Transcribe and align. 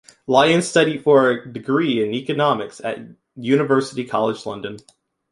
Lyons 0.25 0.67
studied 0.67 1.03
for 1.03 1.29
a 1.29 1.53
degree 1.53 2.03
in 2.03 2.11
Economics 2.15 2.81
at 2.83 3.01
University 3.35 4.03
College 4.03 4.47
London. 4.47 4.77